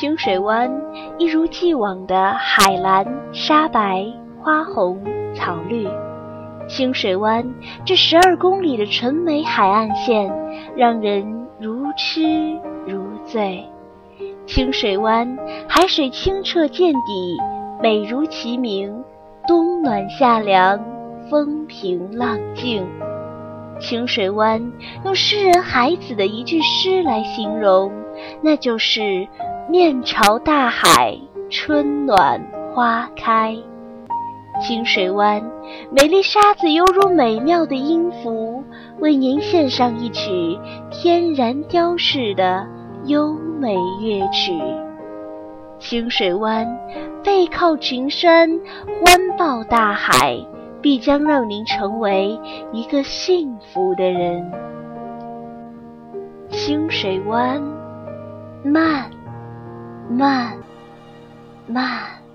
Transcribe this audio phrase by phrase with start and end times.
[0.00, 0.70] 清水湾
[1.18, 4.06] 一如既往的海蓝、沙白、
[4.40, 5.02] 花红、
[5.34, 5.88] 草绿。
[6.68, 7.44] 清水湾
[7.84, 10.32] 这十二公里的纯美海岸线，
[10.76, 12.56] 让人如痴
[12.86, 13.68] 如醉。
[14.46, 15.36] 清水湾
[15.68, 17.36] 海水清澈见底，
[17.82, 19.02] 美如其名，
[19.48, 20.78] 冬暖夏凉，
[21.28, 22.86] 风平浪静。
[23.80, 24.72] 清水湾
[25.04, 27.90] 用诗人海子的一句诗来形容，
[28.40, 29.26] 那就是
[29.68, 31.14] “面朝大海，
[31.50, 32.40] 春暖
[32.72, 33.54] 花开”。
[34.60, 35.42] 清水湾
[35.92, 38.64] 美丽沙子犹如美妙的音符，
[38.98, 40.58] 为您献上一曲
[40.90, 42.66] 天然雕饰的
[43.04, 44.58] 优美乐曲。
[45.78, 46.66] 清水湾
[47.22, 48.48] 背靠群山，
[49.00, 50.38] 环抱大海。
[50.80, 52.38] 必将让您成为
[52.72, 54.48] 一个幸福的人。
[56.50, 57.60] 清水湾，
[58.62, 59.10] 慢，
[60.10, 60.56] 慢，
[61.68, 62.27] 慢。